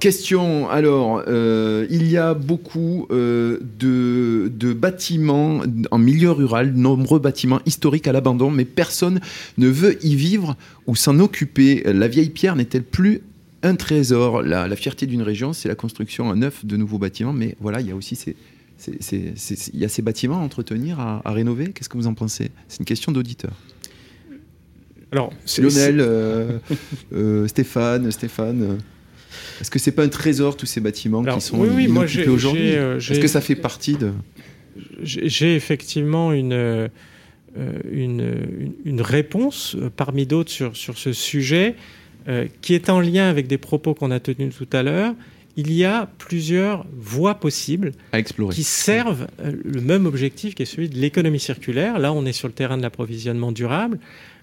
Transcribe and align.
Question, 0.00 0.70
alors, 0.70 1.24
euh, 1.26 1.84
il 1.90 2.08
y 2.08 2.16
a 2.16 2.32
beaucoup 2.32 3.08
euh, 3.10 3.58
de, 3.80 4.48
de, 4.54 4.72
bâtiments 4.72 5.62
en 5.90 5.98
milieu 5.98 6.30
rural, 6.30 6.72
nombreux 6.72 7.18
bâtiments 7.18 7.60
historiques 7.66 8.06
à 8.06 8.12
l'abandon, 8.12 8.50
mais 8.50 8.64
personne 8.64 9.20
ne 9.56 9.66
veut 9.66 9.98
y 10.04 10.14
vivre 10.14 10.56
ou 10.86 10.94
s'en 10.94 11.18
occuper. 11.18 11.82
La 11.84 12.06
vieille 12.06 12.30
pierre 12.30 12.54
n'est-elle 12.54 12.84
plus 12.84 13.22
un 13.64 13.74
trésor? 13.74 14.42
La, 14.42 14.76
fierté 14.76 15.06
d'une 15.06 15.22
région, 15.22 15.52
c'est 15.52 15.68
la 15.68 15.74
construction 15.74 16.30
à 16.30 16.36
neuf 16.36 16.64
de 16.64 16.76
nouveaux 16.76 16.98
bâtiments, 16.98 17.32
mais 17.32 17.56
voilà, 17.60 17.80
il 17.80 17.88
y 17.88 17.90
a 17.90 17.96
aussi 17.96 18.14
ces, 18.14 18.36
il 18.86 19.80
y 19.80 19.84
a 19.84 19.88
ces 19.88 20.02
bâtiments 20.02 20.38
à 20.38 20.44
entretenir, 20.44 21.00
à, 21.00 21.22
rénover. 21.32 21.72
Qu'est-ce 21.72 21.88
que 21.88 21.96
vous 21.96 22.06
en 22.06 22.14
pensez? 22.14 22.52
C'est 22.68 22.78
une 22.78 22.86
question 22.86 23.10
d'auditeur. 23.10 23.52
Alors, 25.10 25.32
Lionel, 25.58 26.00
euh, 26.00 27.48
Stéphane, 27.48 28.12
Stéphane. 28.12 28.78
Euh, 29.38 29.60
est-ce 29.60 29.70
que 29.70 29.78
c'est 29.78 29.92
pas 29.92 30.04
un 30.04 30.08
trésor 30.08 30.56
tous 30.56 30.66
ces 30.66 30.80
bâtiments 30.80 31.24
qui 31.24 31.40
sont 31.40 31.58
oui, 31.58 31.68
oui, 31.74 31.88
moi 31.88 32.04
aujourd'hui 32.28 32.68
Est-ce 32.68 33.20
que 33.20 33.28
ça 33.28 33.40
fait 33.40 33.56
partie 33.56 33.96
de 33.96 34.12
J'ai 35.02 35.54
effectivement 35.54 36.32
une, 36.32 36.90
une, 37.90 38.70
une, 38.84 39.00
réponse 39.00 39.76
parmi 39.96 40.26
d'autres 40.26 40.50
sur, 40.50 40.76
sur 40.76 40.98
ce 40.98 41.12
sujet. 41.12 41.74
Euh, 42.28 42.46
qui 42.60 42.74
est 42.74 42.90
en 42.90 43.00
lien 43.00 43.30
avec 43.30 43.46
des 43.46 43.56
propos 43.56 43.94
qu'on 43.94 44.10
a 44.10 44.20
tenus 44.20 44.54
tout 44.54 44.68
à 44.74 44.82
l'heure, 44.82 45.14
il 45.56 45.72
y 45.72 45.86
a 45.86 46.10
plusieurs 46.18 46.84
voies 46.94 47.36
possibles 47.36 47.92
qui 48.52 48.64
servent 48.64 49.28
euh, 49.40 49.52
le 49.64 49.80
même 49.80 50.04
objectif 50.04 50.54
qui 50.54 50.62
est 50.62 50.66
celui 50.66 50.90
de 50.90 50.98
l'économie 50.98 51.40
circulaire. 51.40 51.98
Là, 51.98 52.12
on 52.12 52.26
est 52.26 52.32
sur 52.32 52.46
le 52.46 52.52
terrain 52.52 52.76
de 52.76 52.82
l'approvisionnement 52.82 53.50
durable. 53.50 53.98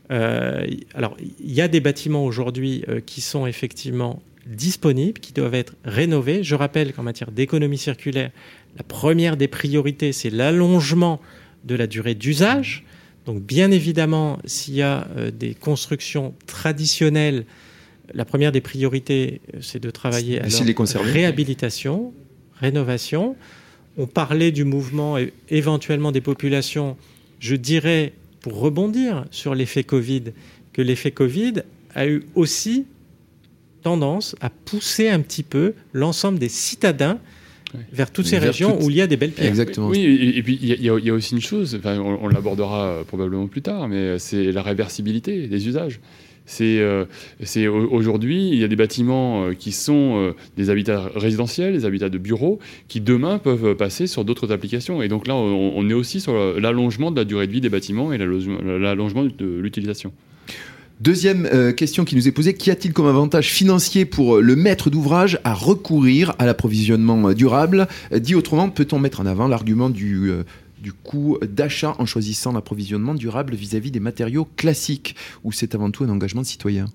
Euh, 0.09 0.66
alors, 0.95 1.16
il 1.20 1.53
y 1.53 1.62
a 1.62 1.67
des 1.67 1.80
bâtiments 1.80 2.25
aujourd'hui 2.25 2.84
qui 3.05 3.22
sont 3.22 3.45
effectivement 3.45 4.23
disponibles, 4.46 5.20
qui 5.20 5.34
doivent 5.34 5.56
être 5.56 5.76
rénovés. 5.84 6.44
Je 6.44 6.56
rappelle 6.56 6.94
qu'en 6.94 7.04
matière 7.04 7.32
d'économie 7.32 7.78
circulaire, 7.78 8.32
la 8.78 8.84
première 8.84 9.38
des 9.38 9.48
priorités, 9.48 10.12
c'est 10.12 10.30
l'allongement 10.30 11.22
de 11.64 11.76
la 11.76 11.88
durée 11.88 12.16
d'usage. 12.16 12.84
Donc, 13.26 13.42
bien 13.42 13.72
évidemment, 13.72 14.38
s'il 14.46 14.76
y 14.76 14.84
a 14.84 15.08
des 15.34 15.56
constructions 15.56 16.36
traditionnelles 16.46 17.46
la 18.14 18.26
première 18.26 18.52
des 18.52 18.62
priorités, 18.62 19.42
c'est 19.62 19.82
de 19.82 19.90
travailler 19.90 20.40
à 20.40 20.48
la 20.48 21.02
réhabilitation, 21.02 22.14
rénovation. 22.60 23.36
On 23.98 24.08
parlait 24.08 24.52
du 24.52 24.64
mouvement 24.64 25.18
et 25.18 25.34
éventuellement 25.50 26.12
des 26.12 26.22
populations. 26.22 26.98
Je 27.40 27.56
dirais, 27.56 28.14
pour 28.42 28.60
rebondir 28.60 29.26
sur 29.32 29.56
l'effet 29.56 29.84
Covid, 29.84 30.23
que 30.73 30.82
l'effet 30.82 31.12
Covid 31.12 31.64
a 31.94 32.08
eu 32.08 32.23
aussi 32.36 32.86
tendance 33.86 34.36
à 34.41 34.50
pousser 34.50 35.09
un 35.09 35.19
petit 35.19 35.44
peu 35.44 35.75
l'ensemble 35.94 36.39
des 36.39 36.50
citadins 36.50 37.19
vers 37.94 38.09
toutes 38.09 38.25
ces 38.25 38.39
régions 38.39 38.81
où 38.81 38.89
il 38.89 38.95
y 38.95 39.02
a 39.02 39.05
des 39.05 39.16
belles 39.16 39.31
pierres. 39.31 39.47
Exactement. 39.47 39.89
Oui, 39.89 40.33
et, 40.36 40.42
puis 40.42 40.58
il 40.59 40.81
y, 40.81 40.89
a 40.89 41.14
aussi 41.14 41.36
une 41.36 41.42
chose, 41.42 41.80
on 41.86 42.27
l'abordera 42.27 43.03
probablement 43.05 43.45
plus 43.45 43.61
tard, 43.61 43.88
mais 43.88 44.17
c'est 44.17 44.52
la 44.52 44.64
réversibilité 44.64 45.47
des 45.47 45.67
usages. 45.67 46.00
C'est 46.47 46.77
euh, 46.80 47.05
aujourd'hui, 47.92 48.50
il 48.50 48.55
y 48.55 48.64
a 48.64 48.67
des 48.67 48.75
bâtiments 48.75 49.45
euh, 49.45 49.53
qui 49.53 49.72
sont 49.72 50.17
euh, 50.17 50.31
des 50.58 50.70
habitats 50.70 51.09
résidentiels, 51.16 51.73
des 51.73 51.86
habitats 51.86 52.09
de 52.09 52.17
bureaux, 52.17 52.59
qui 52.88 53.02
demain 53.02 53.39
peuvent 53.39 53.75
passer 53.75 54.08
sur 54.08 54.25
d'autres 54.25 54.52
applications. 54.52 55.02
Et 55.02 55.08
donc 55.08 55.27
là, 55.27 55.36
on, 55.36 55.89
est 55.89 55.94
aussi 55.94 56.22
sur 56.22 56.33
l'allongement 56.59 57.11
de 57.11 57.17
la 57.17 57.25
durée 57.25 57.47
de 57.47 57.52
vie 57.52 57.61
des 57.61 57.70
bâtiments 57.70 58.14
et 58.14 58.17
l'allongement 58.17 59.23
de 59.23 59.45
l'utilisation. 59.59 60.11
Deuxième 61.02 61.74
question 61.76 62.06
qui 62.06 62.16
nous 62.16 62.28
est 62.28 62.32
posée, 62.32 62.54
qu'y 62.54 62.72
a-t-il 62.72 62.94
comme 62.94 63.08
avantage 63.08 63.52
financier 63.52 64.06
pour 64.06 64.40
le 64.40 64.56
maître 64.56 64.90
d'ouvrage 64.90 65.40
à 65.44 65.54
recourir 65.54 66.34
à 66.40 66.46
l'approvisionnement 66.46 67.34
durable? 67.34 67.88
Dit 68.14 68.33
autrement, 68.33 68.70
peut-on 68.70 68.98
mettre 68.98 69.20
en 69.20 69.26
avant 69.26 69.48
l'argument 69.48 69.89
du 69.89 70.32
du 70.86 70.94
coût 70.94 71.39
d'achat 71.42 71.95
en 71.98 72.05
choisissant 72.05 72.54
l'approvisionnement 72.54 73.16
durable 73.16 73.55
vis-à-vis 73.55 73.89
des 73.89 74.00
matériaux 74.00 74.48
classiques, 74.55 75.16
ou 75.44 75.52
c'est 75.52 75.73
avant 75.73 75.89
tout 75.89 76.04
un 76.04 76.10
engagement 76.10 76.44
citoyen? 76.44 76.86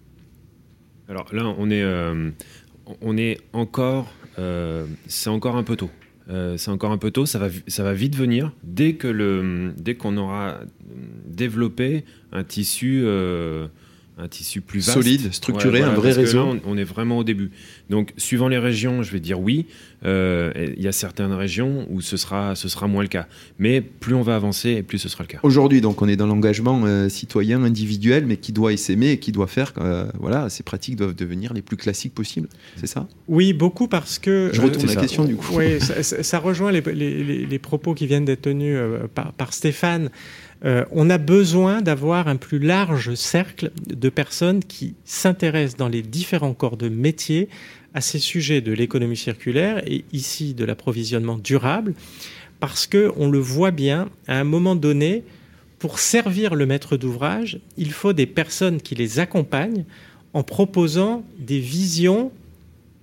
Alors 1.08 1.34
là, 1.34 1.42
on 1.58 1.70
est, 1.70 1.82
euh, 1.82 2.30
on 3.00 3.16
est 3.16 3.38
encore, 3.52 4.12
euh, 4.38 4.86
c'est 5.08 5.28
encore 5.28 5.56
un 5.56 5.64
peu 5.64 5.74
tôt. 5.74 5.90
Euh, 6.28 6.56
c'est 6.56 6.70
encore 6.70 6.92
un 6.92 6.98
peu 6.98 7.10
tôt, 7.10 7.26
ça 7.26 7.40
va, 7.40 7.48
ça 7.66 7.82
va 7.82 7.92
vite 7.92 8.14
venir. 8.14 8.52
Dès 8.62 8.92
que 8.92 9.08
le, 9.08 9.72
dès 9.76 9.96
qu'on 9.96 10.16
aura 10.16 10.60
développé 11.26 12.04
un 12.30 12.44
tissu 12.44 13.04
un 14.22 14.28
tissu 14.28 14.60
plus 14.60 14.80
vaste. 14.80 14.98
solide, 14.98 15.32
structuré, 15.32 15.82
un 15.82 15.94
vrai 15.94 16.12
réseau. 16.12 16.56
on, 16.64 16.76
est 16.76 16.84
vraiment 16.84 17.18
au 17.18 17.24
début. 17.24 17.50
Donc, 17.90 18.12
suivant 18.16 18.46
les 18.46 18.58
régions, 18.58 19.02
je 19.02 19.10
vais 19.10 19.20
dire 19.20 19.40
oui. 19.40 19.66
Euh, 20.06 20.52
il 20.76 20.82
y 20.82 20.88
a 20.88 20.92
certaines 20.92 21.32
régions 21.32 21.86
où 21.90 22.00
ce 22.00 22.16
sera, 22.16 22.54
ce 22.54 22.68
sera 22.68 22.86
moins 22.86 23.02
le 23.02 23.08
cas. 23.08 23.26
Mais 23.58 23.80
plus 23.80 24.14
on 24.14 24.22
va 24.22 24.36
avancer, 24.36 24.70
et 24.70 24.82
plus 24.82 24.98
ce 24.98 25.08
sera 25.08 25.24
le 25.24 25.28
cas. 25.28 25.40
Aujourd'hui, 25.42 25.80
donc, 25.80 26.00
on 26.00 26.08
est 26.08 26.16
dans 26.16 26.28
l'engagement 26.28 26.80
euh, 26.84 27.08
citoyen 27.08 27.64
individuel, 27.64 28.26
mais 28.26 28.36
qui 28.36 28.52
doit 28.52 28.74
s'aimer 28.76 29.10
et 29.10 29.18
qui 29.18 29.32
doit 29.32 29.48
faire 29.48 29.72
euh, 29.78 30.06
voilà, 30.20 30.48
ces 30.48 30.62
pratiques 30.62 30.96
doivent 30.96 31.16
devenir 31.16 31.52
les 31.52 31.62
plus 31.62 31.76
classiques 31.76 32.14
possibles. 32.14 32.48
C'est 32.76 32.86
ça? 32.86 33.08
Oui, 33.26 33.52
beaucoup 33.52 33.88
parce 33.88 34.20
que. 34.20 34.50
Je 34.52 34.60
retourne 34.60 34.86
la 34.86 34.94
question 34.94 35.24
du 35.24 35.34
coup. 35.34 35.56
Oui, 35.56 35.80
ça, 35.80 36.38
rejoint 36.38 36.70
les, 36.70 36.80
les, 36.80 37.58
propos 37.58 37.94
qui 37.94 38.06
viennent 38.06 38.24
d'être 38.24 38.42
tenus 38.42 38.78
par, 39.14 39.32
par 39.32 39.52
Stéphane. 39.52 40.10
Euh, 40.64 40.84
on 40.90 41.08
a 41.08 41.18
besoin 41.18 41.80
d'avoir 41.80 42.28
un 42.28 42.36
plus 42.36 42.58
large 42.58 43.14
cercle 43.14 43.70
de 43.86 44.08
personnes 44.08 44.62
qui 44.62 44.94
s'intéressent 45.04 45.76
dans 45.76 45.88
les 45.88 46.02
différents 46.02 46.54
corps 46.54 46.76
de 46.76 46.88
métier 46.88 47.48
à 47.94 48.00
ces 48.00 48.18
sujets 48.18 48.60
de 48.60 48.72
l'économie 48.72 49.16
circulaire 49.16 49.82
et 49.86 50.04
ici 50.12 50.54
de 50.54 50.64
l'approvisionnement 50.64 51.38
durable, 51.38 51.94
parce 52.60 52.86
que 52.86 53.12
on 53.16 53.28
le 53.30 53.38
voit 53.38 53.70
bien, 53.70 54.08
à 54.26 54.38
un 54.38 54.44
moment 54.44 54.76
donné, 54.76 55.24
pour 55.78 55.98
servir 55.98 56.54
le 56.54 56.66
maître 56.66 56.96
d'ouvrage, 56.96 57.58
il 57.76 57.90
faut 57.90 58.12
des 58.12 58.26
personnes 58.26 58.80
qui 58.82 58.94
les 58.94 59.18
accompagnent 59.18 59.84
en 60.34 60.42
proposant 60.42 61.24
des 61.38 61.58
visions 61.58 62.30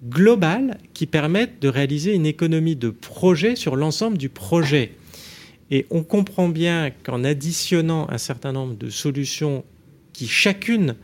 globales 0.08 0.78
qui 0.94 1.08
permettent 1.08 1.60
de 1.60 1.68
réaliser 1.68 2.14
une 2.14 2.28
économie 2.28 2.76
de 2.76 2.90
projet 2.90 3.56
sur 3.56 3.76
l'ensemble 3.76 4.18
du 4.18 4.30
projet. 4.30 4.92
Et 5.72 5.86
on 5.90 6.04
comprend 6.04 6.48
bien 6.50 6.92
qu'en 7.04 7.24
additionnant 7.24 8.08
un 8.10 8.18
certain 8.18 8.54
nombre 8.54 8.76
de 8.76 8.90
solutions 8.90 9.66
qui 10.14 10.28
chacune 10.28 10.96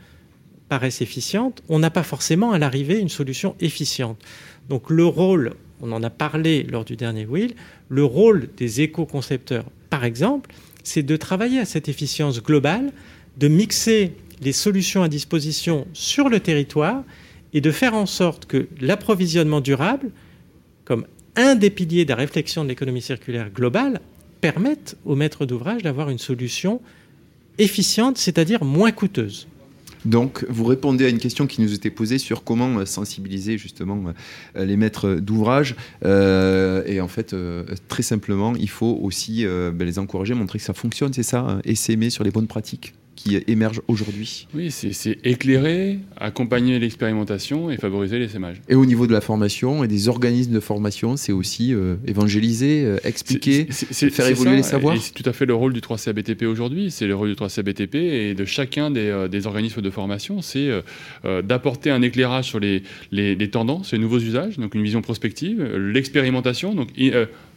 paraissent 0.74 1.02
efficientes, 1.02 1.62
on 1.68 1.78
n'a 1.78 1.90
pas 1.90 2.02
forcément 2.02 2.50
à 2.50 2.58
l'arrivée 2.58 2.98
une 2.98 3.08
solution 3.08 3.54
efficiente. 3.60 4.20
Donc 4.68 4.90
le 4.90 5.06
rôle, 5.06 5.54
on 5.80 5.92
en 5.92 6.02
a 6.02 6.10
parlé 6.10 6.64
lors 6.64 6.84
du 6.84 6.96
dernier 6.96 7.26
Will, 7.26 7.54
le 7.88 8.04
rôle 8.04 8.48
des 8.56 8.80
éco-concepteurs, 8.80 9.66
par 9.88 10.04
exemple, 10.04 10.52
c'est 10.82 11.04
de 11.04 11.16
travailler 11.16 11.60
à 11.60 11.64
cette 11.64 11.88
efficience 11.88 12.42
globale, 12.42 12.90
de 13.36 13.46
mixer 13.46 14.16
les 14.42 14.50
solutions 14.50 15.04
à 15.04 15.08
disposition 15.08 15.86
sur 15.92 16.28
le 16.28 16.40
territoire 16.40 17.04
et 17.52 17.60
de 17.60 17.70
faire 17.70 17.94
en 17.94 18.06
sorte 18.06 18.46
que 18.46 18.66
l'approvisionnement 18.80 19.60
durable, 19.60 20.10
comme 20.84 21.06
un 21.36 21.54
des 21.54 21.70
piliers 21.70 22.04
de 22.04 22.10
la 22.10 22.16
réflexion 22.16 22.64
de 22.64 22.68
l'économie 22.70 23.00
circulaire 23.00 23.50
globale, 23.50 24.00
permettent 24.40 24.96
aux 25.04 25.14
maîtres 25.14 25.46
d'ouvrage 25.46 25.84
d'avoir 25.84 26.10
une 26.10 26.18
solution 26.18 26.80
efficiente, 27.58 28.18
c'est-à-dire 28.18 28.64
moins 28.64 28.90
coûteuse. 28.90 29.46
Donc, 30.04 30.44
vous 30.48 30.64
répondez 30.64 31.06
à 31.06 31.08
une 31.08 31.18
question 31.18 31.46
qui 31.46 31.60
nous 31.60 31.72
était 31.72 31.90
posée 31.90 32.18
sur 32.18 32.44
comment 32.44 32.78
euh, 32.78 32.84
sensibiliser 32.84 33.58
justement 33.58 34.12
euh, 34.56 34.64
les 34.64 34.76
maîtres 34.76 35.14
d'ouvrage. 35.14 35.76
Euh, 36.04 36.82
et 36.86 37.00
en 37.00 37.08
fait, 37.08 37.34
très 37.88 38.02
simplement, 38.02 38.54
il 38.56 38.68
faut 38.68 38.98
aussi 39.02 39.44
ben, 39.44 39.84
les 39.84 39.98
encourager, 39.98 40.34
montrer 40.34 40.58
que 40.58 40.64
ça 40.64 40.74
fonctionne, 40.74 41.12
c'est 41.12 41.22
ça, 41.22 41.40
hein, 41.40 41.60
et 41.64 41.74
s'aimer 41.74 42.10
sur 42.10 42.24
les 42.24 42.30
bonnes 42.30 42.46
pratiques 42.46 42.94
qui 43.14 43.36
émergent 43.46 43.82
aujourd'hui. 43.88 44.46
Oui, 44.54 44.70
c'est 44.70 45.18
éclairer, 45.24 45.98
accompagner 46.16 46.78
l'expérimentation 46.78 47.70
et 47.70 47.76
favoriser 47.76 48.18
l'essaimage. 48.18 48.60
Et 48.68 48.74
au 48.74 48.86
niveau 48.86 49.06
de 49.06 49.12
la 49.12 49.20
formation 49.20 49.84
et 49.84 49.88
des 49.88 50.08
organismes 50.08 50.52
de 50.52 50.60
formation, 50.60 51.16
c'est 51.16 51.32
aussi 51.32 51.74
euh, 51.74 51.96
évangéliser, 52.06 52.84
euh, 52.84 52.98
expliquer, 53.04 53.66
faire 53.70 54.26
évoluer 54.26 54.56
les 54.56 54.62
savoirs. 54.62 54.96
C'est 55.00 55.14
tout 55.14 55.28
à 55.28 55.32
fait 55.32 55.46
le 55.46 55.54
rôle 55.54 55.72
du 55.72 55.80
3CABTP 55.80 56.46
aujourd'hui, 56.46 56.90
c'est 56.90 57.06
le 57.06 57.14
rôle 57.14 57.28
du 57.28 57.34
3CABTP 57.34 57.96
et 57.96 58.34
de 58.34 58.44
chacun 58.44 58.90
des, 58.90 59.08
euh, 59.08 59.28
des 59.28 59.46
organismes 59.46 59.82
de 59.82 59.90
formation, 59.90 60.40
c'est 60.40 60.70
d'apporter 61.42 61.90
un 61.90 62.02
éclairage 62.02 62.46
sur 62.46 62.60
les, 62.60 62.82
les, 63.10 63.34
les, 63.34 63.50
tendances, 63.50 63.92
les 63.92 63.98
nouveaux 63.98 64.18
usages, 64.18 64.58
donc 64.58 64.74
une 64.74 64.82
vision 64.82 65.02
prospective, 65.02 65.62
l'expérimentation, 65.62 66.74
donc 66.74 66.88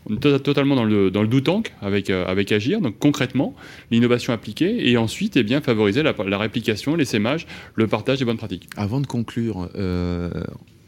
on 0.10 0.16
est 0.16 0.40
totalement 0.40 0.76
dans 0.76 0.86
le, 0.86 1.12
dans 1.12 1.24
do 1.24 1.42
tank 1.42 1.74
avec, 1.82 2.10
euh, 2.10 2.26
avec 2.26 2.52
Agir, 2.52 2.82
donc 2.82 2.98
concrètement, 3.00 3.56
l'innovation 3.92 4.34
appliquée, 4.34 4.90
et 4.90 4.98
ensuite 4.98 5.38
eh 5.38 5.44
bien, 5.44 5.62
favoriser 5.62 6.04
la, 6.04 6.38
réplication, 6.38 6.96
l'essaimage, 6.96 7.48
le 7.76 7.88
partage 7.88 8.20
des 8.20 8.26
bonnes 8.26 8.38
pratiques. 8.38 8.70
Avant 8.76 9.02
de 9.02 9.08
conclure, 9.08 9.70
euh, 9.76 10.30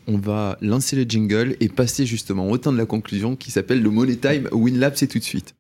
on 0.07 0.17
va 0.17 0.57
lancer 0.61 0.95
le 0.95 1.03
jingle 1.03 1.55
et 1.59 1.69
passer 1.69 2.05
justement 2.05 2.49
au 2.49 2.57
temps 2.57 2.71
de 2.71 2.77
la 2.77 2.85
conclusion 2.85 3.35
qui 3.35 3.51
s'appelle 3.51 3.81
le 3.81 3.89
Money 3.89 4.15
Time 4.15 4.47
WinLab, 4.51 4.93
c'est 4.95 5.07
tout 5.07 5.19
de 5.19 5.23
suite. 5.23 5.55